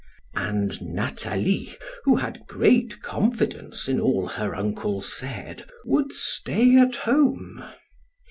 And 0.33 0.81
Nathalie, 0.81 1.77
who 2.05 2.15
had 2.15 2.47
great 2.47 3.03
confidence 3.03 3.87
in 3.87 3.99
all 3.99 4.27
her 4.29 4.55
uncle 4.55 5.03
said, 5.03 5.69
would 5.85 6.11
stay 6.11 6.75
at 6.75 6.95
home. 6.95 7.63